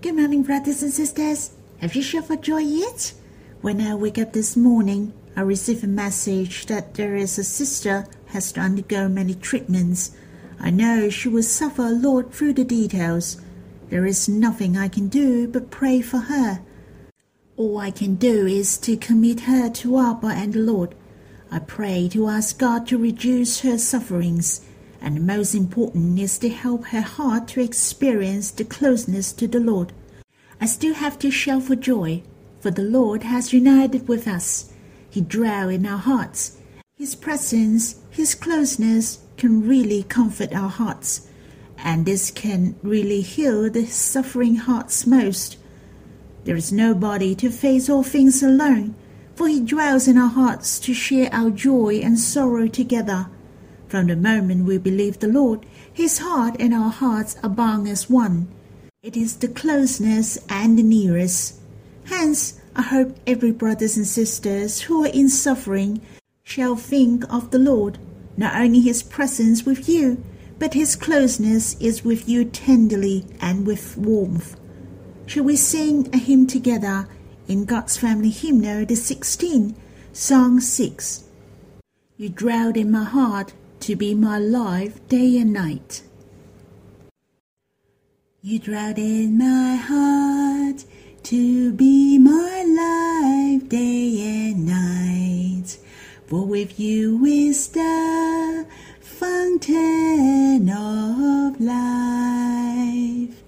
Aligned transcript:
Good 0.00 0.16
morning, 0.16 0.42
brothers 0.42 0.82
and 0.82 0.90
sisters. 0.90 1.50
Have 1.78 1.94
you 1.94 2.22
for 2.22 2.36
joy 2.36 2.60
yet? 2.60 3.12
When 3.60 3.82
I 3.82 3.94
wake 3.94 4.16
up 4.16 4.32
this 4.32 4.56
morning, 4.56 5.12
I 5.36 5.42
receive 5.42 5.84
a 5.84 5.86
message 5.86 6.64
that 6.66 6.94
there 6.94 7.14
is 7.16 7.38
a 7.38 7.44
sister 7.44 8.06
has 8.28 8.50
to 8.52 8.60
undergo 8.60 9.08
many 9.08 9.34
treatments. 9.34 10.16
I 10.58 10.70
know 10.70 11.10
she 11.10 11.28
will 11.28 11.42
suffer 11.42 11.82
a 11.82 11.90
lot 11.90 12.32
through 12.32 12.54
the 12.54 12.64
details. 12.64 13.36
There 13.90 14.06
is 14.06 14.26
nothing 14.26 14.78
I 14.78 14.88
can 14.88 15.08
do 15.08 15.46
but 15.48 15.70
pray 15.70 16.00
for 16.00 16.18
her. 16.18 16.62
All 17.58 17.76
I 17.76 17.90
can 17.90 18.14
do 18.14 18.46
is 18.46 18.78
to 18.78 18.96
commit 18.96 19.40
her 19.40 19.68
to 19.68 19.98
Abba 19.98 20.28
and 20.28 20.54
the 20.54 20.60
Lord. 20.60 20.94
I 21.50 21.58
pray 21.58 22.08
to 22.12 22.28
ask 22.28 22.58
God 22.58 22.86
to 22.88 22.96
reduce 22.96 23.60
her 23.60 23.76
sufferings, 23.76 24.62
and 25.04 25.26
most 25.26 25.54
important 25.54 26.18
is 26.18 26.38
to 26.38 26.48
help 26.48 26.86
her 26.86 27.02
heart 27.02 27.46
to 27.46 27.60
experience 27.60 28.50
the 28.50 28.64
closeness 28.64 29.34
to 29.34 29.46
the 29.46 29.60
Lord. 29.60 29.92
I 30.62 30.64
still 30.64 30.94
have 30.94 31.18
to 31.18 31.30
shout 31.30 31.64
for 31.64 31.76
joy, 31.76 32.22
for 32.60 32.70
the 32.70 32.82
Lord 32.82 33.22
has 33.22 33.52
united 33.52 34.08
with 34.08 34.26
us. 34.26 34.72
He 35.10 35.20
dwells 35.20 35.74
in 35.74 35.84
our 35.84 35.98
hearts. 35.98 36.56
His 36.96 37.14
presence, 37.14 37.96
His 38.10 38.34
closeness 38.34 39.18
can 39.36 39.68
really 39.68 40.04
comfort 40.04 40.54
our 40.54 40.70
hearts, 40.70 41.28
and 41.76 42.06
this 42.06 42.30
can 42.30 42.74
really 42.82 43.20
heal 43.20 43.68
the 43.68 43.84
suffering 43.84 44.56
hearts 44.56 45.06
most. 45.06 45.58
There 46.44 46.56
is 46.56 46.72
nobody 46.72 47.34
to 47.34 47.50
face 47.50 47.90
all 47.90 48.04
things 48.04 48.42
alone, 48.42 48.94
for 49.34 49.48
He 49.48 49.60
dwells 49.60 50.08
in 50.08 50.16
our 50.16 50.30
hearts 50.30 50.80
to 50.80 50.94
share 50.94 51.28
our 51.30 51.50
joy 51.50 52.00
and 52.02 52.18
sorrow 52.18 52.68
together. 52.68 53.28
From 53.88 54.06
the 54.06 54.16
moment 54.16 54.64
we 54.64 54.78
believe 54.78 55.18
the 55.18 55.28
Lord, 55.28 55.66
His 55.92 56.18
heart 56.18 56.56
and 56.58 56.74
our 56.74 56.90
hearts 56.90 57.36
are 57.42 57.48
bound 57.48 57.86
as 57.88 58.10
one. 58.10 58.48
It 59.02 59.16
is 59.16 59.36
the 59.36 59.48
closeness 59.48 60.38
and 60.48 60.78
the 60.78 60.82
nearest. 60.82 61.60
Hence, 62.04 62.60
I 62.74 62.82
hope 62.82 63.16
every 63.26 63.52
brothers 63.52 63.96
and 63.96 64.06
sisters 64.06 64.82
who 64.82 65.04
are 65.04 65.08
in 65.08 65.28
suffering 65.28 66.00
shall 66.42 66.76
think 66.76 67.24
of 67.32 67.50
the 67.50 67.58
Lord, 67.58 67.98
not 68.36 68.56
only 68.56 68.80
His 68.80 69.02
presence 69.02 69.64
with 69.64 69.88
you, 69.88 70.22
but 70.58 70.74
His 70.74 70.96
closeness 70.96 71.76
is 71.80 72.04
with 72.04 72.28
you 72.28 72.44
tenderly 72.44 73.26
and 73.40 73.66
with 73.66 73.96
warmth. 73.96 74.56
Shall 75.26 75.44
we 75.44 75.56
sing 75.56 76.08
a 76.12 76.18
hymn 76.18 76.46
together 76.46 77.08
in 77.46 77.64
God's 77.64 77.96
Family 77.96 78.30
Hymnal, 78.30 78.86
the 78.86 78.94
16, 78.96 79.76
Song 80.12 80.60
6? 80.60 81.24
You 82.16 82.28
dwelled 82.28 82.76
in 82.76 82.90
my 82.90 83.04
heart 83.04 83.52
to 83.84 83.94
be 83.94 84.14
my 84.14 84.38
life 84.38 85.06
day 85.08 85.36
and 85.36 85.52
night. 85.52 86.02
You 88.40 88.58
dwelled 88.58 88.96
in 88.96 89.36
my 89.36 89.74
heart 89.76 90.86
to 91.24 91.70
be 91.74 92.18
my 92.18 92.64
life 92.64 93.68
day 93.68 94.48
and 94.48 94.64
night. 94.64 95.76
For 96.26 96.46
with 96.46 96.80
you 96.80 97.26
is 97.26 97.68
the 97.68 98.66
fountain 99.00 100.70
of 100.70 101.60
life. 101.60 103.42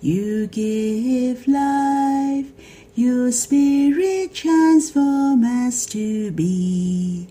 You 0.00 0.46
give 0.46 1.48
life, 1.48 2.52
your 2.94 3.32
spirit 3.32 4.34
transforms 4.34 5.46
us 5.46 5.86
to 5.86 6.30
be 6.30 7.26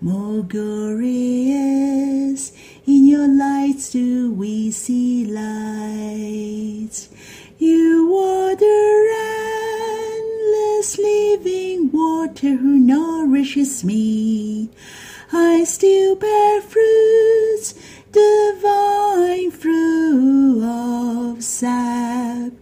more 0.00 0.42
glorious. 0.42 1.79
In 2.90 3.06
your 3.06 3.28
lights 3.28 3.92
do 3.92 4.32
we 4.32 4.72
see 4.72 5.24
light. 5.24 7.06
You 7.56 8.08
the 8.56 8.80
endless 10.10 10.98
living 10.98 11.92
water 11.92 12.56
who 12.56 12.80
nourishes 12.80 13.84
me. 13.84 14.70
I 15.32 15.62
still 15.62 16.16
bear 16.16 16.60
fruits, 16.62 17.74
divine 18.10 19.52
fruit 19.52 20.64
of 20.64 21.44
sap. 21.44 22.52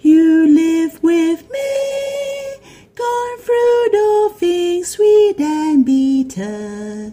You 0.00 0.48
live 0.48 1.02
with 1.02 1.50
me, 1.50 2.54
gone 2.94 3.38
through 3.40 3.88
the 3.92 4.32
things 4.38 4.88
sweet 4.88 5.38
and 5.38 5.84
bitter. 5.84 7.12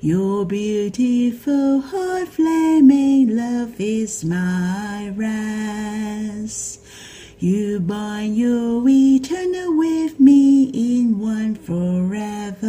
Your 0.00 0.44
beautiful 0.44 1.80
heart 1.80 2.28
flaming 2.28 3.34
love 3.34 3.80
is 3.80 4.24
my 4.24 5.12
rest. 5.16 6.80
You 7.40 7.80
bind 7.80 8.36
your 8.36 8.84
eternal 8.88 9.76
with 9.76 10.20
me 10.20 10.70
in 10.72 11.18
one 11.18 11.56
forever. 11.56 12.68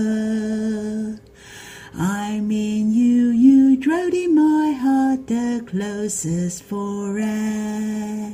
I'm 1.93 2.51
in 2.51 2.91
you, 2.93 3.29
you 3.29 3.77
dwell 3.77 4.11
in 4.11 4.33
my 4.33 4.71
heart, 4.71 5.27
the 5.27 5.63
closest 5.67 6.63
forever. 6.63 8.33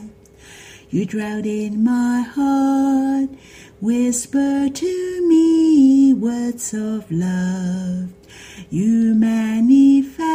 You 0.89 1.05
dwell 1.05 1.45
in 1.45 1.84
my 1.84 2.22
heart, 2.22 3.29
whisper 3.81 4.69
to 4.69 5.28
me 5.28 6.13
words 6.13 6.73
of 6.73 7.11
love. 7.11 8.15
You 8.70 9.14
manifest 9.16 10.26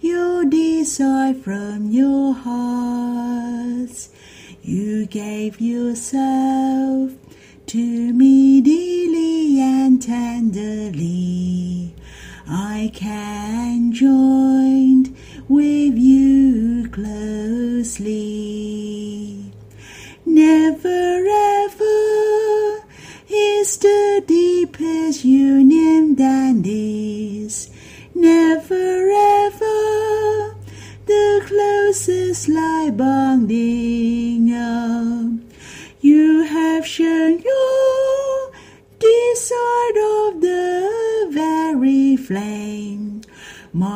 your 0.00 0.44
desire 0.44 1.34
from 1.34 1.90
your 1.90 2.34
heart. 2.34 4.08
You 4.62 5.06
gave 5.06 5.60
yourself 5.60 7.12
to 7.66 8.12
me 8.12 8.60
dearly 8.60 9.60
and 9.60 10.00
tenderly. 10.00 11.94
I 12.48 12.90
can 12.94 13.92
join 13.92 14.33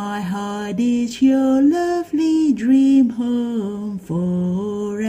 My 0.01 0.21
heart 0.21 0.79
is 0.79 1.21
your 1.21 1.61
lovely 1.61 2.53
dream 2.53 3.11
home 3.11 3.99
forever. 3.99 5.09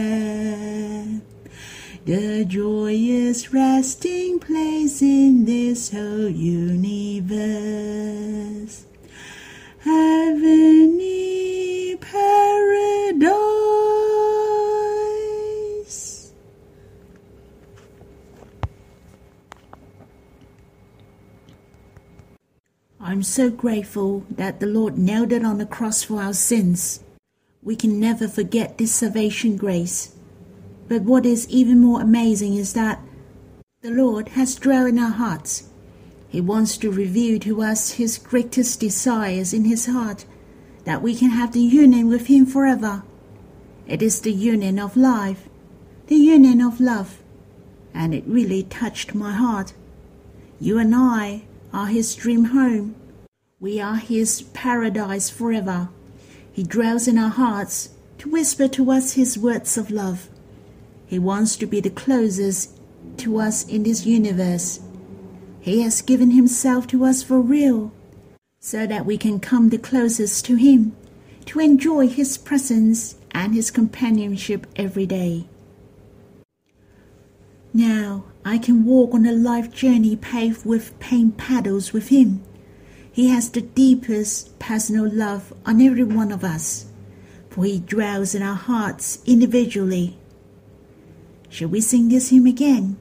The 2.06 2.44
joyous 2.44 3.52
resting 3.52 4.40
place 4.40 5.00
in 5.00 5.44
this 5.44 5.92
whole 5.92 6.28
universe. 6.28 8.29
I'm 23.20 23.24
so 23.24 23.50
grateful 23.50 24.24
that 24.30 24.60
the 24.60 24.66
Lord 24.66 24.96
nailed 24.96 25.30
it 25.30 25.44
on 25.44 25.58
the 25.58 25.66
cross 25.66 26.02
for 26.02 26.22
our 26.22 26.32
sins. 26.32 27.04
We 27.62 27.76
can 27.76 28.00
never 28.00 28.26
forget 28.26 28.78
this 28.78 28.94
salvation 28.94 29.58
grace. 29.58 30.14
But 30.88 31.02
what 31.02 31.26
is 31.26 31.46
even 31.50 31.80
more 31.80 32.00
amazing 32.00 32.54
is 32.54 32.72
that 32.72 32.98
the 33.82 33.90
Lord 33.90 34.28
has 34.28 34.54
dwelt 34.54 34.88
in 34.88 34.98
our 34.98 35.10
hearts. 35.10 35.68
He 36.30 36.40
wants 36.40 36.78
to 36.78 36.90
reveal 36.90 37.38
to 37.40 37.60
us 37.60 37.90
His 37.90 38.16
greatest 38.16 38.80
desires 38.80 39.52
in 39.52 39.66
His 39.66 39.84
heart, 39.84 40.24
that 40.84 41.02
we 41.02 41.14
can 41.14 41.28
have 41.28 41.52
the 41.52 41.60
union 41.60 42.08
with 42.08 42.28
Him 42.28 42.46
forever. 42.46 43.02
It 43.86 44.00
is 44.00 44.22
the 44.22 44.32
union 44.32 44.78
of 44.78 44.96
life, 44.96 45.46
the 46.06 46.16
union 46.16 46.62
of 46.62 46.80
love, 46.80 47.18
and 47.92 48.14
it 48.14 48.24
really 48.26 48.62
touched 48.62 49.14
my 49.14 49.32
heart. 49.32 49.74
You 50.58 50.78
and 50.78 50.94
I 50.94 51.42
are 51.70 51.88
His 51.88 52.14
dream 52.14 52.46
home. 52.46 52.96
We 53.60 53.78
are 53.78 53.96
His 53.96 54.40
paradise 54.54 55.28
forever. 55.28 55.90
He 56.50 56.62
dwells 56.62 57.06
in 57.06 57.18
our 57.18 57.28
hearts 57.28 57.90
to 58.16 58.30
whisper 58.30 58.68
to 58.68 58.90
us 58.90 59.12
His 59.12 59.36
words 59.36 59.76
of 59.76 59.90
love. 59.90 60.30
He 61.06 61.18
wants 61.18 61.56
to 61.56 61.66
be 61.66 61.82
the 61.82 61.90
closest 61.90 62.80
to 63.18 63.38
us 63.38 63.68
in 63.68 63.82
this 63.82 64.06
universe. 64.06 64.80
He 65.60 65.82
has 65.82 66.00
given 66.00 66.30
Himself 66.30 66.86
to 66.86 67.04
us 67.04 67.22
for 67.22 67.38
real, 67.38 67.92
so 68.60 68.86
that 68.86 69.04
we 69.04 69.18
can 69.18 69.38
come 69.38 69.68
the 69.68 69.76
closest 69.76 70.46
to 70.46 70.54
Him, 70.54 70.96
to 71.44 71.60
enjoy 71.60 72.08
His 72.08 72.38
presence 72.38 73.16
and 73.32 73.54
His 73.54 73.70
companionship 73.70 74.66
every 74.74 75.04
day. 75.04 75.44
Now 77.74 78.24
I 78.42 78.56
can 78.56 78.86
walk 78.86 79.12
on 79.12 79.26
a 79.26 79.32
life 79.32 79.70
journey 79.70 80.16
paved 80.16 80.64
with 80.64 80.98
pain 80.98 81.32
paddles 81.32 81.92
with 81.92 82.08
Him. 82.08 82.42
He 83.12 83.28
has 83.28 83.50
the 83.50 83.60
deepest 83.60 84.58
personal 84.58 85.10
love 85.10 85.52
on 85.66 85.80
every 85.80 86.04
one 86.04 86.30
of 86.30 86.44
us, 86.44 86.86
for 87.48 87.64
He 87.64 87.80
dwells 87.80 88.34
in 88.34 88.42
our 88.42 88.54
hearts 88.54 89.18
individually. 89.26 90.16
Shall 91.48 91.68
we 91.68 91.80
sing 91.80 92.08
this 92.08 92.30
hymn 92.30 92.46
again? 92.46 92.96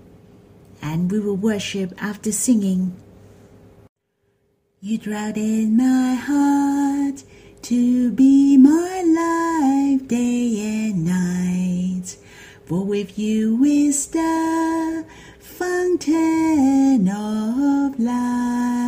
And 0.81 1.11
we 1.11 1.19
will 1.19 1.35
worship 1.35 1.93
after 2.01 2.31
singing. 2.31 2.95
You 4.81 4.97
dwell 4.97 5.33
in 5.35 5.77
my 5.77 6.15
heart 6.15 7.23
to 7.63 8.11
be 8.11 8.57
my 8.57 9.03
life 9.03 10.07
day 10.07 10.87
and 10.87 11.05
night. 11.05 12.17
For 12.65 12.83
with 12.85 13.19
you 13.19 13.63
is 13.63 14.07
the 14.07 15.05
fountain 15.39 17.09
of 17.09 17.99
life. 17.99 18.78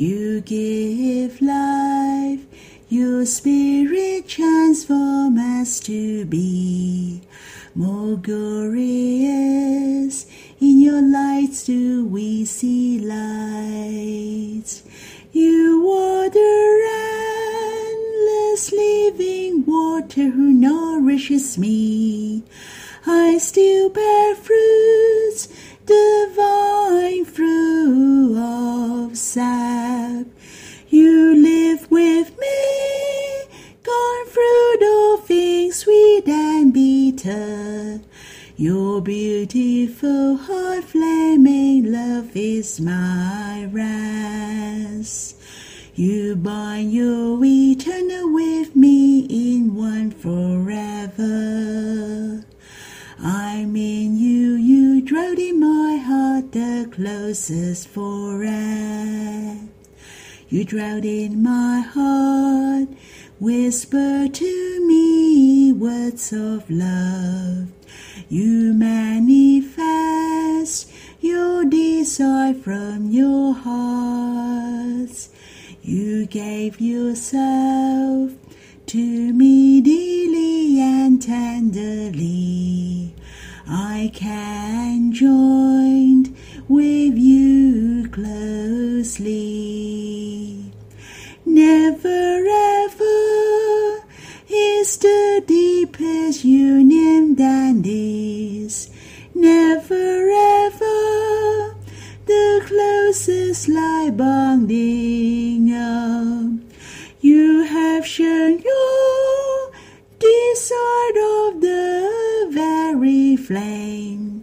You 0.00 0.40
give 0.40 1.42
life, 1.42 2.40
your 2.88 3.26
spirit 3.26 4.26
transform 4.26 5.36
us 5.36 5.78
to 5.80 6.24
be 6.24 7.20
more 7.74 8.16
glorious. 8.16 9.26
In 10.58 10.80
your 10.80 11.02
lights 11.02 11.66
do 11.66 12.06
we 12.06 12.46
see 12.46 12.98
light. 12.98 14.80
You 15.32 15.82
water 15.82 16.80
endless 17.92 18.72
living 18.72 19.66
water 19.66 20.30
who 20.30 20.50
nourishes 20.50 21.58
me. 21.58 22.42
I 23.06 23.36
still 23.36 23.90
bear 23.90 24.34
fruits, 24.34 25.48
divine 25.84 27.26
fruit 27.26 27.90
Your 37.24 39.02
beautiful 39.02 40.36
heart 40.36 40.84
flaming 40.84 41.92
love 41.92 42.34
is 42.34 42.80
my 42.80 43.68
rest. 43.70 45.36
You 45.94 46.36
bind 46.36 46.92
your 46.92 47.38
eternal 47.44 48.32
with 48.32 48.74
me 48.74 49.26
in 49.28 49.74
one 49.74 50.12
forever. 50.12 51.24
I'm 53.22 53.76
in 53.76 54.16
you, 54.16 54.54
you 54.54 55.02
dwell 55.02 55.38
in 55.38 55.60
my 55.60 55.96
heart, 55.96 56.52
the 56.52 56.88
closest 56.90 57.88
forever. 57.88 59.58
You 60.48 60.64
dwell 60.64 61.04
in 61.04 61.42
my 61.42 61.80
heart, 61.80 62.88
whisper 63.38 64.26
to 64.26 64.69
words 66.10 66.32
of 66.32 66.68
love. 66.68 67.68
You 68.28 68.74
manifest 68.74 69.80
your 71.20 71.64
desire 71.64 72.54
from 72.54 73.10
your 73.10 73.54
heart. 73.54 75.28
You 75.82 76.26
gave 76.26 76.80
yourself 76.80 78.32
to 78.86 79.32
me 79.32 79.80
dearly 79.80 80.80
and 80.80 81.22
tenderly. 81.22 83.14
I 83.68 84.10
can 84.12 85.12
join 85.12 86.34
with 86.68 87.16
you 87.16 88.08
closely. 88.10 89.30
Never 91.46 92.69
the 95.00 95.42
deepest 95.46 96.44
union 96.44 97.34
than 97.34 97.82
this. 97.82 98.90
Never 99.34 100.30
ever 100.30 101.74
the 102.26 102.62
closest 102.66 103.68
lie 103.68 104.10
bonding 104.14 105.72
up. 105.72 106.60
You 107.20 107.62
have 107.64 108.06
shown 108.06 108.58
your 108.58 109.70
desire 110.18 111.48
of 111.48 111.60
the 111.60 112.48
very 112.50 113.36
flame. 113.36 114.42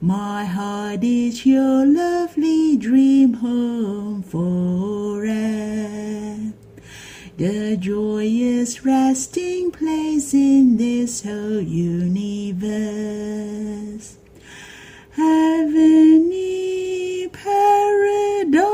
My 0.00 0.44
heart 0.44 1.04
is 1.04 1.44
your 1.44 1.84
lovely 1.84 2.76
dream 2.76 3.34
home 3.34 4.22
forever. 4.22 4.67
Joyous 7.78 8.84
resting 8.84 9.70
place 9.70 10.34
in 10.34 10.76
this 10.76 11.22
whole 11.22 11.60
universe. 11.60 12.18
Heavenly 15.12 16.48
paradise. 17.32 18.68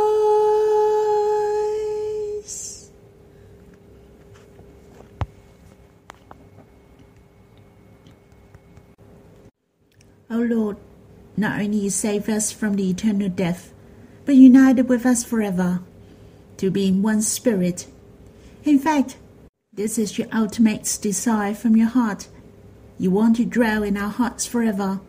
O 10.30 10.38
Lord, 10.38 10.78
not 11.36 11.60
only 11.60 11.88
save 11.90 12.28
us 12.28 12.50
from 12.52 12.76
the 12.76 12.88
eternal 12.90 13.28
death, 13.28 13.72
but 14.24 14.34
united 14.34 14.88
with 14.88 15.04
us 15.04 15.22
forever, 15.24 15.80
to 16.56 16.70
be 16.70 16.88
in 16.88 17.02
one 17.02 17.20
spirit. 17.20 17.86
In 18.64 18.78
fact, 18.78 19.18
this 19.74 19.98
is 19.98 20.16
your 20.16 20.28
ultimate 20.32 20.98
desire 21.02 21.54
from 21.54 21.76
your 21.76 21.88
heart. 21.88 22.28
You 22.98 23.10
want 23.10 23.36
to 23.36 23.44
dwell 23.44 23.82
in 23.82 23.98
our 23.98 24.08
hearts 24.08 24.46
forever. 24.46 25.00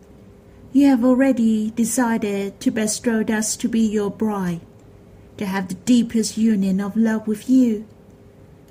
You 0.72 0.88
have 0.88 1.02
already 1.02 1.70
decided 1.70 2.60
to 2.60 2.70
bestow 2.70 3.22
us 3.22 3.56
to 3.56 3.68
be 3.68 3.80
your 3.80 4.10
bride, 4.10 4.60
to 5.38 5.46
have 5.46 5.68
the 5.68 5.74
deepest 5.74 6.36
union 6.36 6.80
of 6.80 6.96
love 6.96 7.26
with 7.26 7.48
you. 7.48 7.86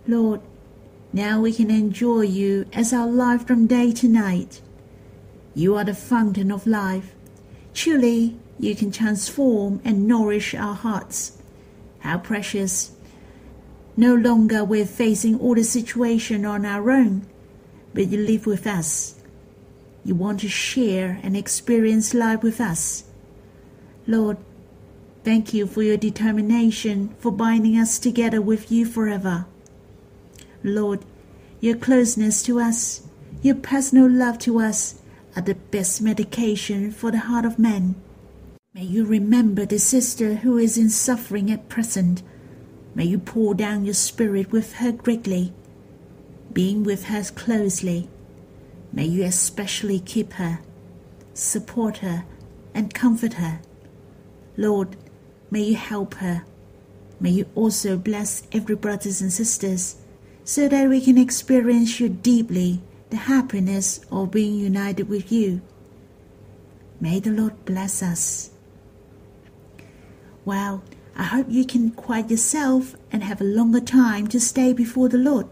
Lord, 0.07 0.41
now 1.11 1.41
we 1.41 1.51
can 1.51 1.71
enjoy 1.71 2.21
you 2.21 2.67
as 2.71 2.93
our 2.93 3.07
life 3.07 3.47
from 3.47 3.65
day 3.65 3.91
to 3.93 4.07
night. 4.07 4.61
You 5.55 5.75
are 5.77 5.83
the 5.83 5.95
fountain 5.95 6.51
of 6.51 6.67
life. 6.67 7.15
Truly, 7.73 8.37
you 8.59 8.75
can 8.75 8.91
transform 8.91 9.81
and 9.83 10.07
nourish 10.07 10.53
our 10.53 10.75
hearts. 10.75 11.41
How 11.99 12.19
precious! 12.19 12.94
No 13.97 14.13
longer 14.13 14.63
we're 14.63 14.85
facing 14.85 15.39
all 15.39 15.55
the 15.55 15.63
situation 15.63 16.45
on 16.45 16.65
our 16.65 16.91
own, 16.91 17.25
but 17.93 18.07
you 18.07 18.17
live 18.17 18.45
with 18.45 18.67
us. 18.67 19.15
You 20.03 20.15
want 20.15 20.41
to 20.41 20.49
share 20.49 21.19
and 21.23 21.35
experience 21.35 22.13
life 22.13 22.43
with 22.43 22.59
us. 22.59 23.05
Lord, 24.05 24.37
thank 25.23 25.53
you 25.53 25.65
for 25.65 25.81
your 25.81 25.97
determination 25.97 27.15
for 27.19 27.31
binding 27.31 27.77
us 27.77 27.97
together 27.97 28.41
with 28.41 28.71
you 28.71 28.85
forever. 28.85 29.45
Lord, 30.63 31.05
your 31.61 31.77
closeness 31.77 32.43
to 32.43 32.59
us, 32.59 33.01
your 33.41 33.55
personal 33.55 34.09
love 34.09 34.39
to 34.39 34.59
us 34.59 35.01
are 35.35 35.41
the 35.41 35.55
best 35.55 36.01
medication 36.01 36.91
for 36.91 37.11
the 37.11 37.19
heart 37.19 37.45
of 37.45 37.57
man. 37.57 37.95
May 38.73 38.83
you 38.83 39.05
remember 39.05 39.65
the 39.65 39.79
sister 39.79 40.35
who 40.35 40.57
is 40.57 40.77
in 40.77 40.89
suffering 40.89 41.49
at 41.49 41.69
present. 41.69 42.21
May 42.95 43.03
you 43.03 43.19
pour 43.19 43.53
down 43.53 43.83
your 43.83 43.93
spirit 43.93 44.51
with 44.51 44.75
her 44.75 44.93
greatly, 44.93 45.53
being 46.53 46.83
with 46.83 47.05
her 47.05 47.23
closely. 47.23 48.09
May 48.93 49.05
you 49.05 49.25
especially 49.25 49.99
keep 49.99 50.33
her, 50.33 50.61
support 51.33 51.97
her, 51.97 52.23
and 52.73 52.93
comfort 52.93 53.33
her. 53.33 53.59
Lord, 54.55 54.95
may 55.51 55.61
you 55.61 55.75
help 55.75 56.15
her. 56.15 56.45
May 57.19 57.31
you 57.31 57.45
also 57.53 57.97
bless 57.97 58.43
every 58.53 58.75
brothers 58.75 59.19
and 59.21 59.31
sisters, 59.31 59.97
so 60.45 60.69
that 60.69 60.87
we 60.87 61.01
can 61.01 61.17
experience 61.17 61.99
you 61.99 62.07
deeply, 62.07 62.81
the 63.09 63.17
happiness 63.17 63.99
of 64.09 64.31
being 64.31 64.55
united 64.55 65.09
with 65.09 65.31
you. 65.31 65.61
May 67.01 67.19
the 67.19 67.31
Lord 67.31 67.65
bless 67.65 68.01
us. 68.01 68.51
Well, 70.45 70.83
I 71.17 71.23
hope 71.23 71.47
you 71.49 71.65
can 71.65 71.91
quiet 71.91 72.29
yourself 72.29 72.95
and 73.09 73.23
have 73.23 73.39
a 73.39 73.45
longer 73.45 73.79
time 73.79 74.27
to 74.27 74.39
stay 74.39 74.73
before 74.73 75.07
the 75.07 75.17
Lord 75.17 75.47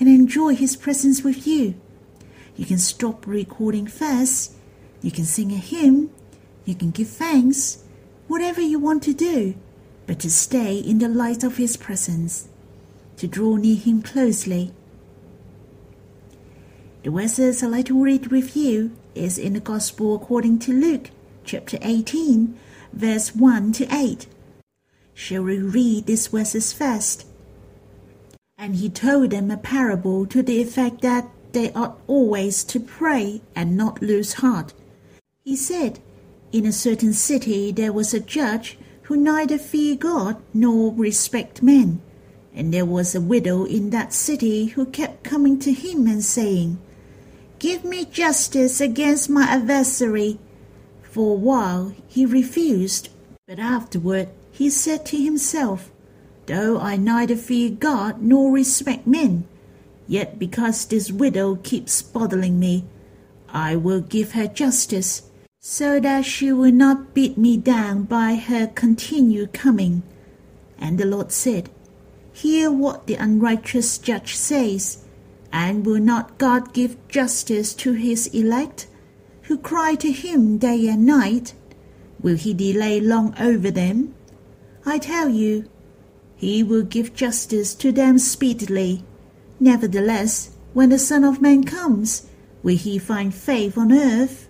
and 0.00 0.08
enjoy 0.08 0.54
His 0.54 0.74
presence 0.74 1.22
with 1.22 1.46
you. 1.46 1.74
You 2.56 2.64
can 2.64 2.78
stop 2.78 3.26
recording 3.26 3.86
first, 3.86 4.54
you 5.02 5.10
can 5.10 5.26
sing 5.26 5.52
a 5.52 5.56
hymn, 5.56 6.10
you 6.64 6.74
can 6.74 6.90
give 6.90 7.08
thanks, 7.08 7.84
whatever 8.26 8.62
you 8.62 8.78
want 8.78 9.02
to 9.02 9.12
do, 9.12 9.54
but 10.06 10.18
to 10.20 10.30
stay 10.30 10.78
in 10.78 10.98
the 10.98 11.08
light 11.08 11.44
of 11.44 11.58
His 11.58 11.76
presence, 11.76 12.48
to 13.18 13.26
draw 13.26 13.56
near 13.56 13.76
Him 13.76 14.00
closely. 14.00 14.72
The 17.02 17.10
verses 17.10 17.62
I'd 17.62 17.70
like 17.70 17.86
to 17.86 18.02
read 18.02 18.28
with 18.28 18.56
you 18.56 18.96
is 19.14 19.36
in 19.36 19.52
the 19.52 19.60
Gospel 19.60 20.14
according 20.14 20.58
to 20.60 20.72
Luke, 20.72 21.10
chapter 21.44 21.78
18, 21.82 22.58
verse 22.94 23.34
1 23.34 23.72
to 23.72 23.94
8. 23.94 24.26
Shall 25.18 25.44
we 25.44 25.58
read 25.58 26.04
these 26.04 26.26
verses 26.26 26.74
first? 26.74 27.26
And 28.58 28.76
he 28.76 28.90
told 28.90 29.30
them 29.30 29.50
a 29.50 29.56
parable 29.56 30.26
to 30.26 30.42
the 30.42 30.60
effect 30.60 31.00
that 31.00 31.30
they 31.52 31.72
ought 31.72 31.98
always 32.06 32.62
to 32.64 32.78
pray 32.78 33.40
and 33.54 33.78
not 33.78 34.02
lose 34.02 34.34
heart. 34.44 34.74
He 35.42 35.56
said, 35.56 36.00
In 36.52 36.66
a 36.66 36.70
certain 36.70 37.14
city 37.14 37.72
there 37.72 37.94
was 37.94 38.12
a 38.12 38.20
judge 38.20 38.78
who 39.04 39.16
neither 39.16 39.56
feared 39.56 40.00
God 40.00 40.36
nor 40.52 40.92
respect 40.92 41.62
men. 41.62 42.02
And 42.54 42.72
there 42.72 42.84
was 42.84 43.14
a 43.14 43.20
widow 43.20 43.64
in 43.64 43.88
that 43.90 44.12
city 44.12 44.66
who 44.66 44.84
kept 44.84 45.24
coming 45.24 45.58
to 45.60 45.72
him 45.72 46.06
and 46.06 46.22
saying, 46.22 46.78
Give 47.58 47.86
me 47.86 48.04
justice 48.04 48.82
against 48.82 49.30
my 49.30 49.44
adversary. 49.44 50.38
For 51.00 51.32
a 51.32 51.40
while 51.40 51.94
he 52.06 52.26
refused, 52.26 53.08
but 53.48 53.58
afterward 53.58 54.28
he 54.56 54.70
said 54.70 55.04
to 55.04 55.22
himself, 55.22 55.90
Though 56.46 56.78
I 56.80 56.96
neither 56.96 57.36
fear 57.36 57.68
God 57.68 58.22
nor 58.22 58.50
respect 58.50 59.06
men, 59.06 59.44
yet 60.08 60.38
because 60.38 60.86
this 60.86 61.12
widow 61.12 61.56
keeps 61.56 62.00
bothering 62.00 62.58
me, 62.58 62.86
I 63.50 63.76
will 63.76 64.00
give 64.00 64.32
her 64.32 64.46
justice, 64.46 65.28
so 65.60 66.00
that 66.00 66.24
she 66.24 66.52
will 66.52 66.72
not 66.72 67.12
beat 67.12 67.36
me 67.36 67.58
down 67.58 68.04
by 68.04 68.36
her 68.36 68.66
continued 68.68 69.52
coming. 69.52 70.02
And 70.78 70.96
the 70.96 71.04
Lord 71.04 71.32
said, 71.32 71.68
Hear 72.32 72.72
what 72.72 73.06
the 73.06 73.16
unrighteous 73.16 73.98
judge 73.98 74.36
says, 74.36 75.04
and 75.52 75.84
will 75.84 76.00
not 76.00 76.38
God 76.38 76.72
give 76.72 76.96
justice 77.08 77.74
to 77.74 77.92
his 77.92 78.28
elect, 78.28 78.86
who 79.42 79.58
cry 79.58 79.96
to 79.96 80.10
him 80.10 80.56
day 80.56 80.88
and 80.88 81.04
night? 81.04 81.52
Will 82.22 82.36
he 82.36 82.54
delay 82.54 83.00
long 83.00 83.34
over 83.38 83.70
them? 83.70 84.14
I 84.88 84.98
tell 84.98 85.28
you, 85.28 85.68
he 86.36 86.62
will 86.62 86.82
give 86.82 87.12
justice 87.12 87.74
to 87.74 87.90
them 87.90 88.20
speedily. 88.20 89.02
Nevertheless, 89.58 90.50
when 90.74 90.90
the 90.90 90.98
Son 90.98 91.24
of 91.24 91.42
Man 91.42 91.64
comes, 91.64 92.28
will 92.62 92.76
he 92.76 92.96
find 92.96 93.34
faith 93.34 93.76
on 93.76 93.92
earth? 93.92 94.48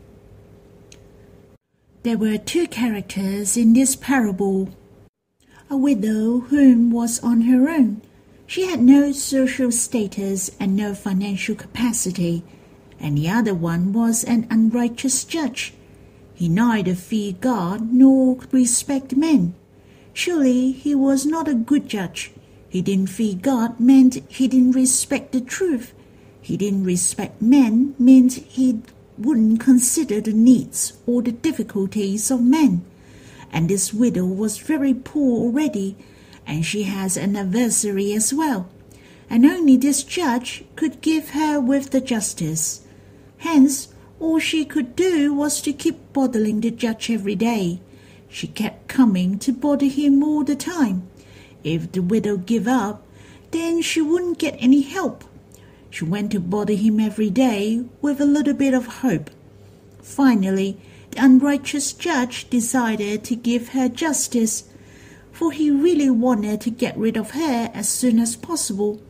There 2.02 2.18
were 2.18 2.36
two 2.36 2.66
characters 2.68 3.56
in 3.56 3.72
this 3.72 3.96
parable 3.96 4.68
a 5.70 5.76
widow 5.76 6.40
whom 6.40 6.90
was 6.90 7.18
on 7.24 7.40
her 7.42 7.68
own. 7.68 8.02
She 8.46 8.66
had 8.66 8.80
no 8.80 9.12
social 9.12 9.72
status 9.72 10.50
and 10.60 10.76
no 10.76 10.94
financial 10.94 11.56
capacity, 11.56 12.44
and 13.00 13.16
the 13.18 13.28
other 13.28 13.54
one 13.54 13.92
was 13.92 14.22
an 14.22 14.46
unrighteous 14.50 15.24
judge. 15.24 15.72
He 16.34 16.48
neither 16.48 16.94
feared 16.94 17.40
God 17.40 17.92
nor 17.92 18.38
respect 18.52 19.16
men. 19.16 19.54
Surely 20.16 20.72
he 20.72 20.94
was 20.94 21.26
not 21.26 21.46
a 21.46 21.54
good 21.54 21.88
judge. 21.88 22.32
He 22.68 22.82
didn't 22.82 23.14
fear 23.16 23.34
God 23.34 23.78
meant 23.78 24.22
he 24.28 24.48
didn't 24.48 24.72
respect 24.72 25.32
the 25.32 25.40
truth. 25.40 25.92
He 26.40 26.56
didn't 26.56 26.84
respect 26.84 27.42
men 27.42 27.94
meant 27.98 28.32
he 28.34 28.80
wouldn't 29.18 29.60
consider 29.60 30.20
the 30.20 30.32
needs 30.32 30.94
or 31.06 31.22
the 31.22 31.32
difficulties 31.32 32.30
of 32.30 32.40
men 32.42 32.84
and 33.52 33.68
this 33.68 33.94
widow 33.94 34.26
was 34.26 34.58
very 34.58 34.94
poor 34.94 35.44
already, 35.44 35.96
and 36.46 36.64
she 36.64 36.84
has 36.84 37.16
an 37.16 37.36
adversary 37.36 38.12
as 38.12 38.32
well, 38.34 38.68
and 39.30 39.44
only 39.46 39.76
this 39.76 40.02
judge 40.02 40.64
could 40.76 41.00
give 41.00 41.30
her 41.30 41.60
with 41.60 41.90
the 41.90 42.00
justice. 42.00 42.82
Hence, 43.38 43.88
all 44.20 44.38
she 44.38 44.64
could 44.64 44.96
do 44.96 45.32
was 45.32 45.60
to 45.62 45.72
keep 45.72 46.12
bothering 46.12 46.60
the 46.60 46.70
judge 46.70 47.10
every 47.10 47.34
day. 47.34 47.80
She 48.36 48.48
kept 48.48 48.86
coming 48.86 49.38
to 49.38 49.50
bother 49.50 49.86
him 49.86 50.22
all 50.22 50.44
the 50.44 50.56
time. 50.56 51.08
If 51.64 51.92
the 51.92 52.02
widow 52.02 52.36
gave 52.36 52.68
up, 52.68 53.02
then 53.50 53.80
she 53.80 54.02
wouldn't 54.02 54.36
get 54.36 54.58
any 54.58 54.82
help. 54.82 55.24
She 55.88 56.04
went 56.04 56.32
to 56.32 56.40
bother 56.40 56.74
him 56.74 57.00
every 57.00 57.30
day 57.30 57.86
with 58.02 58.20
a 58.20 58.26
little 58.26 58.52
bit 58.52 58.74
of 58.74 58.98
hope. 59.00 59.30
Finally, 60.02 60.78
the 61.12 61.24
unrighteous 61.24 61.94
judge 61.94 62.50
decided 62.50 63.24
to 63.24 63.36
give 63.36 63.68
her 63.70 63.88
justice, 63.88 64.64
for 65.32 65.50
he 65.50 65.70
really 65.70 66.10
wanted 66.10 66.60
to 66.60 66.70
get 66.70 66.94
rid 66.98 67.16
of 67.16 67.30
her 67.30 67.70
as 67.72 67.88
soon 67.88 68.18
as 68.18 68.36
possible. 68.36 69.00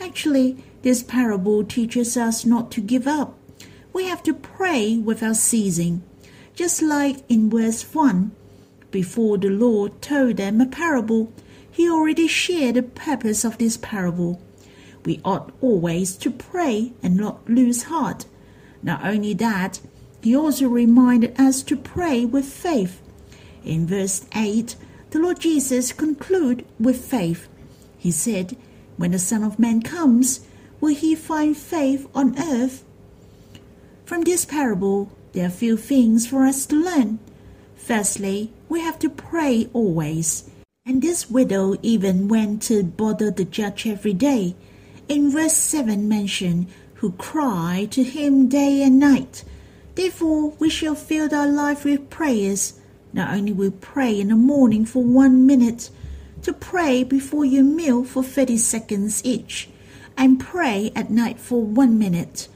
Actually, 0.00 0.62
this 0.82 1.02
parable 1.02 1.64
teaches 1.64 2.16
us 2.16 2.46
not 2.46 2.70
to 2.70 2.80
give 2.80 3.08
up. 3.08 3.36
We 3.92 4.04
have 4.04 4.22
to 4.22 4.32
pray 4.32 4.96
without 4.96 5.38
ceasing. 5.38 6.04
Just 6.54 6.82
like 6.82 7.28
in 7.28 7.50
verse 7.50 7.82
1, 7.82 8.30
before 8.90 9.38
the 9.38 9.50
Lord 9.50 10.02
told 10.02 10.36
them 10.36 10.60
a 10.60 10.66
parable, 10.66 11.32
he 11.70 11.88
already 11.88 12.26
shared 12.26 12.74
the 12.74 12.82
purpose 12.82 13.44
of 13.44 13.58
this 13.58 13.76
parable. 13.76 14.40
We 15.04 15.20
ought 15.24 15.52
always 15.60 16.16
to 16.16 16.30
pray 16.30 16.92
and 17.02 17.16
not 17.16 17.48
lose 17.48 17.84
heart. 17.84 18.26
Not 18.82 19.04
only 19.04 19.34
that, 19.34 19.80
he 20.22 20.36
also 20.36 20.68
reminded 20.68 21.40
us 21.40 21.62
to 21.62 21.76
pray 21.76 22.24
with 22.24 22.44
faith. 22.44 23.00
In 23.64 23.86
verse 23.86 24.26
8, 24.34 24.76
the 25.10 25.18
Lord 25.18 25.40
Jesus 25.40 25.92
concluded 25.92 26.66
with 26.78 27.04
faith. 27.04 27.48
He 27.96 28.10
said, 28.10 28.56
When 28.96 29.12
the 29.12 29.18
Son 29.18 29.42
of 29.42 29.58
Man 29.58 29.82
comes, 29.82 30.46
will 30.80 30.94
he 30.94 31.14
find 31.14 31.56
faith 31.56 32.08
on 32.14 32.38
earth? 32.38 32.84
From 34.04 34.22
this 34.22 34.44
parable, 34.44 35.10
there 35.32 35.46
are 35.46 35.50
few 35.50 35.76
things 35.76 36.26
for 36.26 36.44
us 36.44 36.66
to 36.66 36.76
learn. 36.76 37.18
Firstly, 37.76 38.52
we 38.70 38.80
have 38.80 38.98
to 39.00 39.10
pray 39.10 39.68
always. 39.74 40.48
And 40.86 41.02
this 41.02 41.28
widow 41.28 41.76
even 41.82 42.28
went 42.28 42.62
to 42.62 42.82
bother 42.84 43.30
the 43.30 43.44
judge 43.44 43.86
every 43.86 44.14
day. 44.14 44.54
In 45.08 45.30
verse 45.30 45.54
7 45.54 46.08
mentioned, 46.08 46.68
who 46.94 47.12
cry 47.12 47.88
to 47.90 48.02
him 48.02 48.48
day 48.48 48.82
and 48.82 48.98
night. 48.98 49.42
Therefore, 49.96 50.50
we 50.58 50.70
shall 50.70 50.94
fill 50.94 51.34
our 51.34 51.48
life 51.48 51.84
with 51.84 52.10
prayers. 52.10 52.78
Not 53.12 53.34
only 53.34 53.52
we 53.52 53.70
pray 53.70 54.20
in 54.20 54.28
the 54.28 54.36
morning 54.36 54.84
for 54.84 55.02
one 55.02 55.46
minute, 55.46 55.90
to 56.42 56.52
pray 56.52 57.02
before 57.02 57.44
your 57.44 57.64
meal 57.64 58.04
for 58.04 58.22
30 58.22 58.56
seconds 58.56 59.20
each, 59.24 59.68
and 60.16 60.38
pray 60.38 60.92
at 60.94 61.10
night 61.10 61.40
for 61.40 61.62
one 61.62 61.98
minute. 61.98 62.48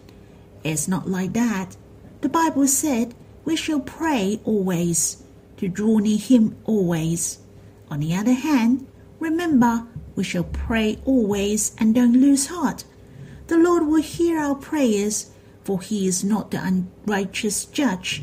It's 0.63 0.87
not 0.87 1.09
like 1.09 1.33
that. 1.33 1.77
The 2.21 2.29
Bible 2.29 2.69
said 2.69 3.15
we 3.45 3.57
shall 3.57 3.81
pray 3.81 4.41
always, 4.45 5.24
to 5.65 5.69
draw 5.69 5.99
near 5.99 6.19
Him 6.19 6.57
always. 6.65 7.39
On 7.91 8.01
the 8.01 8.15
other 8.15 8.33
hand, 8.33 8.87
remember, 9.19 9.87
we 10.15 10.25
shall 10.25 10.45
pray 10.45 10.99
always 11.05 11.75
and 11.79 11.95
don't 11.95 12.21
lose 12.21 12.47
heart. 12.47 12.85
The 13.47 13.59
Lord 13.59 13.87
will 13.87 14.03
hear 14.03 14.39
our 14.39 14.55
prayers 14.55 15.31
for 15.65 15.81
he 15.81 16.07
is 16.07 16.23
not 16.23 16.51
the 16.51 16.63
unrighteous 16.63 17.65
judge. 17.65 18.23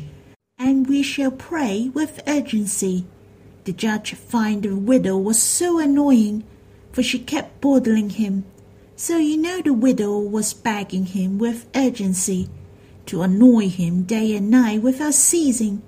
And 0.58 0.86
we 0.86 1.02
shall 1.02 1.32
pray 1.32 1.90
with 1.92 2.22
urgency. 2.26 3.04
The 3.64 3.72
judge 3.72 4.14
found 4.14 4.62
the 4.62 4.76
widow 4.76 5.18
was 5.18 5.42
so 5.42 5.78
annoying, 5.78 6.44
for 6.92 7.02
she 7.02 7.18
kept 7.18 7.60
bothering 7.60 8.10
him. 8.10 8.44
So 8.94 9.16
you 9.16 9.36
know 9.36 9.60
the 9.60 9.72
widow 9.72 10.18
was 10.18 10.54
begging 10.54 11.06
him 11.06 11.38
with 11.38 11.66
urgency 11.74 12.48
to 13.06 13.22
annoy 13.22 13.68
him 13.68 14.04
day 14.04 14.36
and 14.36 14.48
night 14.50 14.82
without 14.82 15.14
ceasing. 15.14 15.82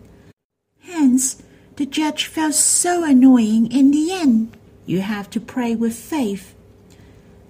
Hence, 1.14 1.40
the 1.76 1.86
judge 1.86 2.26
felt 2.26 2.54
so 2.54 3.04
annoying 3.04 3.70
in 3.70 3.92
the 3.92 4.10
end. 4.10 4.56
You 4.84 5.00
have 5.02 5.30
to 5.30 5.40
pray 5.40 5.76
with 5.76 5.94
faith. 5.94 6.56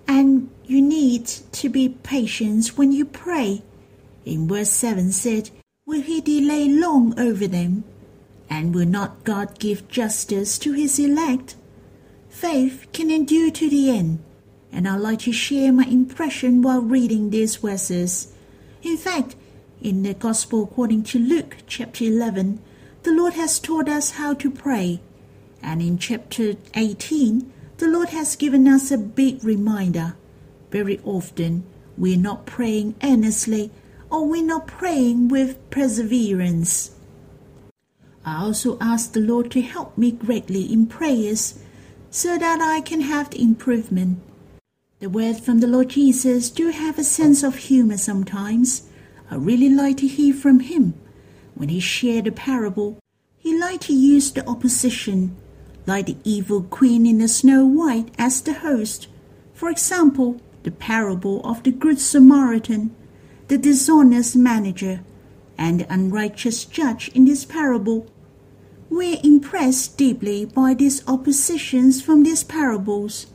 And 0.07 0.51
you 0.67 0.83
need 0.83 1.25
to 1.53 1.71
be 1.71 1.89
patient 1.89 2.77
when 2.77 2.93
you 2.93 3.07
pray 3.07 3.63
in 4.27 4.47
verse 4.47 4.69
7 4.69 5.13
said, 5.13 5.49
Will 5.87 6.03
he 6.03 6.21
delay 6.21 6.69
long 6.69 7.19
over 7.19 7.47
them? 7.47 7.85
And 8.51 8.75
will 8.75 8.87
not 8.87 9.25
God 9.25 9.59
give 9.59 9.89
justice 9.89 10.59
to 10.59 10.75
his 10.75 10.99
elect? 10.99 11.57
Faith 12.29 12.87
can 12.93 13.11
endure 13.11 13.51
to 13.51 13.71
the 13.71 13.89
end, 13.89 14.23
and 14.73 14.87
I'd 14.87 15.01
like 15.01 15.21
to 15.21 15.33
share 15.33 15.73
my 15.73 15.85
impression 15.85 16.61
while 16.61 16.83
reading 16.83 17.31
these 17.31 17.57
verses. 17.57 18.31
In 18.83 18.99
fact, 18.99 19.37
in 19.81 20.03
the 20.03 20.13
Gospel 20.13 20.65
according 20.65 21.05
to 21.05 21.19
Luke 21.19 21.57
chapter 21.67 22.05
11, 22.05 22.61
the 23.05 23.13
Lord 23.13 23.35
has 23.35 23.61
taught 23.61 23.89
us 23.89 24.13
how 24.13 24.33
to 24.35 24.51
pray. 24.51 25.01
And 25.63 25.83
in 25.83 25.99
chapter 25.99 26.55
18, 26.75 27.53
the 27.77 27.87
Lord 27.87 28.09
has 28.09 28.35
given 28.35 28.67
us 28.67 28.91
a 28.91 28.99
big 28.99 29.45
reminder. 29.45 30.17
Very 30.71 31.01
often, 31.05 31.65
we're 31.99 32.17
not 32.17 32.47
praying 32.47 32.95
earnestly 33.03 33.71
or 34.11 34.27
we're 34.27 34.43
not 34.43 34.67
praying 34.67 35.29
with 35.29 35.59
perseverance. 35.71 36.93
I 38.25 38.43
also 38.43 38.79
ask 38.81 39.13
the 39.13 39.21
Lord 39.21 39.51
to 39.51 39.61
help 39.61 39.99
me 39.99 40.11
greatly 40.11 40.73
in 40.73 40.87
prayers 40.87 41.59
so 42.11 42.39
that 42.39 42.61
I 42.63 42.81
can 42.81 43.03
have 43.03 43.31
the 43.31 43.43
improvement. 43.43 44.19
The 45.01 45.11
words 45.11 45.41
from 45.41 45.61
the 45.61 45.67
Lord 45.67 45.91
Jesus 45.91 46.49
do 46.49 46.71
have 46.71 46.99
a 46.99 47.05
sense 47.05 47.43
of 47.43 47.57
humor 47.57 47.99
sometimes. 47.99 48.89
I 49.31 49.35
really 49.35 49.69
like 49.69 49.99
to 49.99 50.07
hear 50.07 50.33
from 50.33 50.61
him. 50.61 50.95
When 51.55 51.69
he 51.69 51.81
shared 51.81 52.27
a 52.27 52.33
parable, 52.33 52.99
he 53.39 53.59
liked 53.59 53.85
to 53.85 53.93
use 53.93 54.33
the 54.33 54.47
opposition, 54.49 55.37
like 55.87 56.07
the 56.07 56.17
evil 56.25 56.63
queen 56.63 57.07
in 57.07 57.19
the 57.19 57.29
Snow 57.29 57.65
White, 57.65 58.11
as 58.19 58.41
the 58.41 58.55
host. 58.55 59.07
For 59.53 59.71
example, 59.71 60.41
the 60.65 60.71
parable 60.71 61.41
of 61.45 61.63
the 61.63 61.71
Good 61.71 62.01
Samaritan, 62.01 62.95
the 63.49 63.59
dishonest 63.59 64.35
manager, 64.35 65.01
and 65.57 65.81
the 65.81 65.93
unrighteous 65.93 66.65
judge 66.65 67.09
in 67.15 67.25
this 67.25 67.45
parable. 67.45 68.07
We're 68.91 69.19
impressed 69.23 69.97
deeply 69.97 70.45
by 70.47 70.75
these 70.75 71.07
oppositions 71.07 72.03
from 72.03 72.23
these 72.23 72.43
parables. 72.43 73.27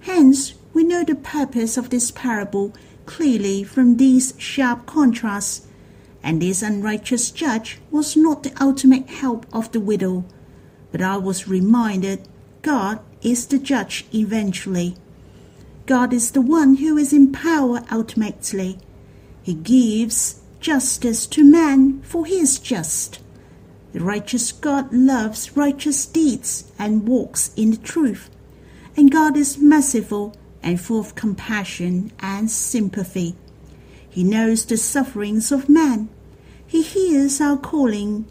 Hence, 0.00 0.54
we 0.74 0.84
know 0.84 1.04
the 1.04 1.14
purpose 1.14 1.76
of 1.76 1.90
this 1.90 2.10
parable 2.10 2.74
clearly 3.06 3.64
from 3.64 3.96
these 3.96 4.34
sharp 4.38 4.86
contrasts, 4.86 5.66
and 6.24 6.40
this 6.40 6.62
unrighteous 6.62 7.30
judge 7.30 7.78
was 7.90 8.16
not 8.16 8.42
the 8.42 8.52
ultimate 8.60 9.08
help 9.10 9.44
of 9.52 9.70
the 9.72 9.78
widow, 9.78 10.24
but 10.90 11.02
I 11.02 11.18
was 11.18 11.46
reminded 11.46 12.26
God 12.62 12.98
is 13.20 13.46
the 13.46 13.58
judge 13.58 14.06
eventually. 14.12 14.96
God 15.84 16.14
is 16.14 16.30
the 16.30 16.40
one 16.40 16.76
who 16.76 16.96
is 16.96 17.12
in 17.12 17.30
power 17.30 17.82
ultimately. 17.92 18.78
He 19.42 19.52
gives 19.52 20.40
justice 20.60 21.26
to 21.26 21.44
man, 21.44 22.00
for 22.00 22.24
he 22.24 22.38
is 22.40 22.58
just. 22.58 23.20
The 23.92 24.00
righteous 24.00 24.50
God 24.50 24.94
loves 24.94 25.54
righteous 25.56 26.06
deeds 26.06 26.72
and 26.78 27.06
walks 27.06 27.52
in 27.54 27.72
the 27.72 27.76
truth. 27.76 28.30
And 28.96 29.12
God 29.12 29.36
is 29.36 29.58
merciful 29.58 30.34
and 30.62 30.80
full 30.80 31.00
of 31.00 31.14
compassion 31.14 32.12
and 32.20 32.50
sympathy. 32.50 33.36
He 34.14 34.22
knows 34.22 34.64
the 34.64 34.76
sufferings 34.76 35.50
of 35.50 35.68
man. 35.68 36.08
He 36.64 36.82
hears 36.82 37.40
our 37.40 37.56
calling. 37.56 38.26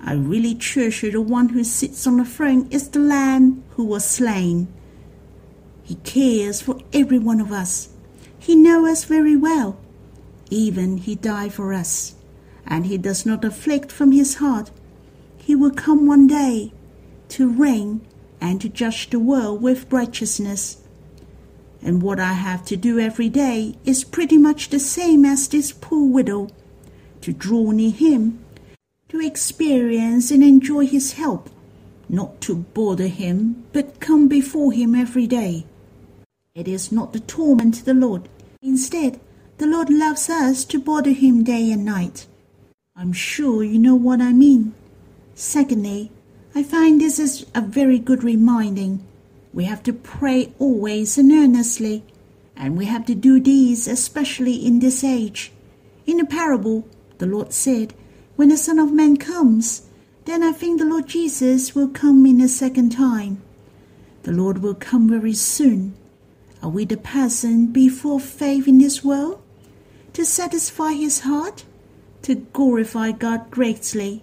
I 0.00 0.14
really 0.14 0.54
treasure 0.54 1.10
the 1.10 1.20
one 1.20 1.50
who 1.50 1.62
sits 1.62 2.06
on 2.06 2.16
the 2.16 2.24
throne 2.24 2.66
is 2.70 2.88
the 2.88 3.00
Lamb 3.00 3.62
who 3.72 3.84
was 3.84 4.02
slain. 4.02 4.68
He 5.82 5.96
cares 5.96 6.62
for 6.62 6.80
every 6.94 7.18
one 7.18 7.38
of 7.38 7.52
us. 7.52 7.90
He 8.38 8.56
knows 8.56 8.88
us 8.88 9.04
very 9.04 9.36
well. 9.36 9.78
Even 10.48 10.96
he 10.96 11.16
died 11.16 11.52
for 11.52 11.74
us, 11.74 12.14
and 12.66 12.86
he 12.86 12.96
does 12.96 13.26
not 13.26 13.44
afflict 13.44 13.92
from 13.92 14.12
his 14.12 14.36
heart. 14.36 14.70
He 15.36 15.54
will 15.54 15.70
come 15.70 16.06
one 16.06 16.28
day 16.28 16.72
to 17.28 17.46
reign 17.46 18.00
and 18.40 18.58
to 18.62 18.70
judge 18.70 19.10
the 19.10 19.20
world 19.20 19.60
with 19.60 19.92
righteousness 19.92 20.78
and 21.82 22.02
what 22.02 22.20
I 22.20 22.34
have 22.34 22.64
to 22.66 22.76
do 22.76 22.98
every 22.98 23.28
day 23.28 23.76
is 23.84 24.04
pretty 24.04 24.36
much 24.36 24.68
the 24.68 24.78
same 24.78 25.24
as 25.24 25.48
this 25.48 25.72
poor 25.72 26.06
widow 26.06 26.48
to 27.22 27.32
draw 27.32 27.70
near 27.70 27.90
him, 27.90 28.38
to 29.08 29.20
experience 29.20 30.30
and 30.30 30.42
enjoy 30.42 30.86
his 30.86 31.14
help, 31.14 31.50
not 32.08 32.40
to 32.42 32.56
bother 32.56 33.06
him, 33.06 33.64
but 33.72 34.00
come 34.00 34.28
before 34.28 34.72
him 34.72 34.94
every 34.94 35.26
day. 35.26 35.64
It 36.54 36.68
is 36.68 36.92
not 36.92 37.12
the 37.12 37.20
torment 37.20 37.84
the 37.84 37.94
Lord. 37.94 38.28
Instead, 38.62 39.20
the 39.58 39.66
Lord 39.66 39.90
loves 39.90 40.28
us 40.28 40.64
to 40.66 40.78
bother 40.78 41.12
him 41.12 41.44
day 41.44 41.70
and 41.70 41.84
night. 41.84 42.26
I'm 42.96 43.12
sure 43.12 43.62
you 43.62 43.78
know 43.78 43.94
what 43.94 44.20
I 44.20 44.32
mean. 44.32 44.74
Secondly, 45.34 46.10
I 46.54 46.62
find 46.62 47.00
this 47.00 47.18
is 47.18 47.46
a 47.54 47.60
very 47.60 47.98
good 47.98 48.24
reminding 48.24 49.06
we 49.52 49.64
have 49.64 49.82
to 49.84 49.92
pray 49.92 50.52
always 50.58 51.18
and 51.18 51.32
earnestly, 51.32 52.04
and 52.56 52.76
we 52.76 52.86
have 52.86 53.04
to 53.06 53.14
do 53.14 53.40
these 53.40 53.88
especially 53.88 54.54
in 54.54 54.78
this 54.78 55.02
age. 55.02 55.52
In 56.06 56.18
the 56.18 56.24
parable, 56.24 56.86
the 57.18 57.26
Lord 57.26 57.52
said, 57.52 57.94
When 58.36 58.48
the 58.48 58.56
Son 58.56 58.78
of 58.78 58.92
Man 58.92 59.16
comes, 59.16 59.82
then 60.24 60.42
I 60.42 60.52
think 60.52 60.78
the 60.78 60.86
Lord 60.86 61.08
Jesus 61.08 61.74
will 61.74 61.88
come 61.88 62.24
in 62.26 62.40
a 62.40 62.48
second 62.48 62.90
time. 62.90 63.42
The 64.22 64.32
Lord 64.32 64.58
will 64.58 64.74
come 64.74 65.08
very 65.08 65.32
soon. 65.32 65.94
Are 66.62 66.68
we 66.68 66.84
the 66.84 66.96
person 66.96 67.66
before 67.66 68.20
faith 68.20 68.68
in 68.68 68.78
this 68.78 69.02
world? 69.02 69.42
To 70.12 70.24
satisfy 70.24 70.92
his 70.92 71.20
heart? 71.20 71.64
To 72.22 72.34
glorify 72.34 73.12
God 73.12 73.50
greatly? 73.50 74.22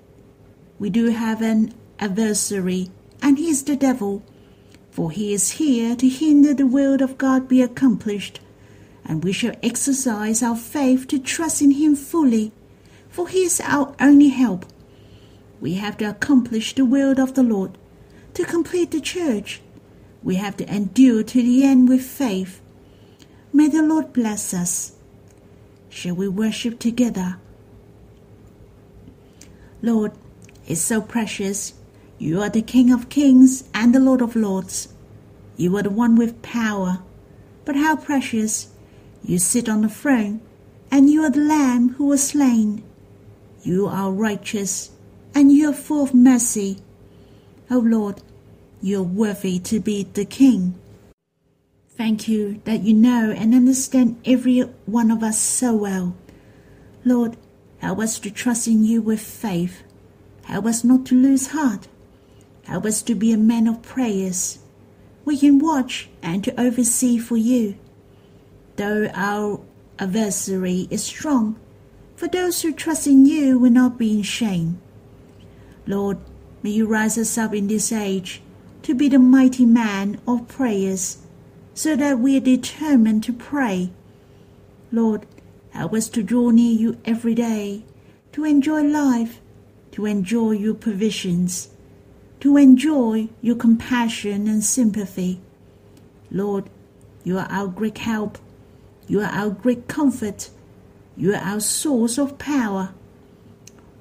We 0.79 0.89
do 0.89 1.09
have 1.09 1.41
an 1.41 1.73
adversary, 1.99 2.91
and 3.21 3.37
he 3.37 3.49
is 3.49 3.63
the 3.63 3.75
devil 3.75 4.23
for 4.97 5.11
he 5.11 5.31
is 5.31 5.51
here 5.61 5.95
to 5.95 6.09
hinder 6.09 6.55
the 6.55 6.65
will 6.65 7.03
of 7.03 7.19
God 7.19 7.47
be 7.47 7.61
accomplished, 7.61 8.39
and 9.05 9.23
we 9.23 9.31
shall 9.31 9.55
exercise 9.61 10.41
our 10.41 10.55
faith 10.55 11.07
to 11.09 11.19
trust 11.19 11.61
in 11.61 11.69
him 11.69 11.95
fully, 11.95 12.51
for 13.07 13.27
he 13.27 13.43
is 13.43 13.61
our 13.63 13.93
only 13.99 14.29
help. 14.29 14.65
We 15.61 15.75
have 15.75 15.97
to 15.97 16.05
accomplish 16.05 16.73
the 16.73 16.83
will 16.83 17.21
of 17.21 17.35
the 17.35 17.43
Lord, 17.43 17.77
to 18.33 18.43
complete 18.43 18.89
the 18.89 18.99
church. 18.99 19.61
We 20.23 20.37
have 20.37 20.57
to 20.57 20.75
endure 20.75 21.21
to 21.21 21.43
the 21.43 21.63
end 21.63 21.87
with 21.87 22.01
faith. 22.01 22.59
May 23.53 23.67
the 23.67 23.83
Lord 23.83 24.13
bless 24.13 24.51
us. 24.51 24.93
Shall 25.89 26.15
we 26.15 26.27
worship 26.27 26.79
together? 26.79 27.37
Lord, 29.83 30.13
it's 30.65 30.81
so 30.81 31.01
precious 31.01 31.73
you 32.19 32.41
are 32.41 32.49
the 32.49 32.63
King 32.63 32.91
of 32.91 33.09
kings 33.09 33.63
and 33.75 33.93
the 33.93 33.99
Lord 33.99 34.21
of 34.21 34.35
lords. 34.35 34.87
You 35.55 35.77
are 35.77 35.83
the 35.83 35.91
one 35.91 36.15
with 36.15 36.41
power. 36.41 37.03
But 37.63 37.75
how 37.75 37.95
precious! 37.95 38.69
You 39.23 39.37
sit 39.37 39.69
on 39.69 39.81
the 39.81 39.89
throne, 39.89 40.41
and 40.89 41.11
you 41.11 41.21
are 41.23 41.29
the 41.29 41.41
Lamb 41.41 41.89
who 41.89 42.05
was 42.05 42.29
slain. 42.29 42.83
You 43.61 43.85
are 43.87 44.11
righteous, 44.11 44.91
and 45.35 45.51
you 45.51 45.69
are 45.69 45.73
full 45.73 46.03
of 46.03 46.13
mercy. 46.13 46.79
O 47.69 47.77
oh 47.77 47.79
Lord, 47.79 48.21
you 48.81 48.99
are 48.99 49.03
worthy 49.03 49.59
to 49.59 49.79
be 49.79 50.03
the 50.03 50.25
King. 50.25 50.73
Thank 51.89 52.27
you 52.27 52.61
that 52.63 52.81
you 52.81 52.95
know 52.95 53.31
and 53.31 53.53
understand 53.53 54.19
every 54.25 54.61
one 54.85 55.11
of 55.11 55.21
us 55.21 55.37
so 55.37 55.75
well. 55.75 56.15
Lord, 57.03 57.37
help 57.79 57.99
us 57.99 58.17
to 58.19 58.31
trust 58.31 58.67
in 58.67 58.83
you 58.83 59.01
with 59.03 59.21
faith. 59.21 59.83
Help 60.43 60.65
us 60.65 60.83
not 60.83 61.05
to 61.07 61.15
lose 61.15 61.47
heart 61.47 61.87
Help 62.67 62.83
us 62.83 63.01
to 63.01 63.15
be 63.15 63.31
a 63.31 63.37
man 63.37 63.65
of 63.65 63.81
prayers. 63.81 64.59
We 65.23 65.37
can 65.37 65.57
watch 65.57 66.09
and 66.21 66.43
to 66.43 66.59
oversee 66.59 67.17
for 67.17 67.37
you. 67.37 67.75
Though 68.75 69.09
our 69.13 69.61
adversary 69.97 70.89
is 70.91 71.01
strong, 71.01 71.57
for 72.17 72.27
those 72.27 72.61
who 72.61 72.73
trust 72.73 73.07
in 73.07 73.25
you 73.25 73.57
will 73.57 73.71
not 73.71 73.97
be 73.97 74.17
in 74.17 74.21
shame. 74.21 74.81
Lord, 75.85 76.17
may 76.61 76.71
you 76.71 76.87
rise 76.87 77.17
us 77.17 77.37
up 77.37 77.55
in 77.55 77.67
this 77.67 77.93
age 77.93 78.41
to 78.83 78.93
be 78.93 79.07
the 79.07 79.19
mighty 79.19 79.65
man 79.65 80.19
of 80.27 80.49
prayers, 80.49 81.19
so 81.73 81.95
that 81.95 82.19
we 82.19 82.35
are 82.35 82.41
determined 82.41 83.23
to 83.23 83.33
pray. 83.33 83.91
Lord, 84.91 85.25
help 85.69 85.93
us 85.93 86.09
to 86.09 86.21
draw 86.21 86.49
near 86.49 86.77
you 86.77 86.97
every 87.05 87.33
day, 87.33 87.85
to 88.33 88.43
enjoy 88.43 88.81
life, 88.83 89.39
to 89.91 90.05
enjoy 90.05 90.51
your 90.51 90.75
provisions 90.75 91.69
to 92.39 92.57
enjoy 92.57 93.29
your 93.41 93.55
compassion 93.55 94.47
and 94.47 94.63
sympathy. 94.63 95.39
Lord, 96.29 96.69
you 97.23 97.37
are 97.37 97.47
our 97.49 97.67
great 97.67 97.97
help. 97.99 98.37
You 99.07 99.21
are 99.21 99.31
our 99.31 99.49
great 99.49 99.87
comfort. 99.87 100.49
You 101.15 101.33
are 101.33 101.41
our 101.41 101.59
source 101.59 102.17
of 102.17 102.37
power. 102.37 102.93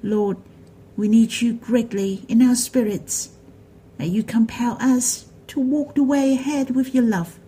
Lord, 0.03 0.37
we 0.95 1.07
need 1.07 1.41
you 1.41 1.53
greatly 1.53 2.25
in 2.27 2.41
our 2.41 2.55
spirits. 2.55 3.29
May 3.97 4.07
you 4.07 4.23
compel 4.23 4.77
us 4.79 5.25
to 5.47 5.59
walk 5.59 5.95
the 5.95 6.03
way 6.03 6.33
ahead 6.33 6.75
with 6.75 6.93
your 6.93 7.03
love. 7.03 7.39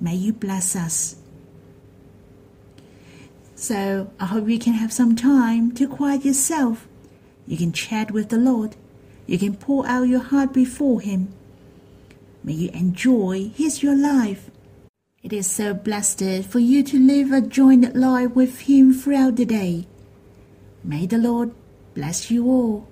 May 0.00 0.14
you 0.14 0.32
bless 0.32 0.76
us. 0.76 1.16
So 3.54 4.10
I 4.18 4.26
hope 4.26 4.48
you 4.48 4.58
can 4.58 4.74
have 4.74 4.92
some 4.92 5.14
time 5.16 5.72
to 5.74 5.88
quiet 5.88 6.24
yourself. 6.24 6.88
You 7.46 7.56
can 7.56 7.72
chat 7.72 8.10
with 8.10 8.28
the 8.28 8.36
Lord 8.36 8.76
you 9.32 9.38
can 9.38 9.56
pour 9.56 9.86
out 9.86 10.02
your 10.02 10.20
heart 10.20 10.52
before 10.52 11.00
Him. 11.00 11.32
May 12.44 12.52
you 12.52 12.70
enjoy 12.72 13.48
His 13.54 13.82
your 13.82 13.96
life. 13.96 14.50
It 15.22 15.32
is 15.32 15.46
so 15.46 15.72
blessed 15.72 16.44
for 16.44 16.58
you 16.58 16.82
to 16.82 16.98
live 16.98 17.32
a 17.32 17.40
joined 17.40 17.94
life 17.94 18.32
with 18.32 18.68
Him 18.68 18.92
throughout 18.92 19.36
the 19.36 19.46
day. 19.46 19.86
May 20.84 21.06
the 21.06 21.16
Lord 21.16 21.54
bless 21.94 22.30
you 22.30 22.46
all. 22.46 22.91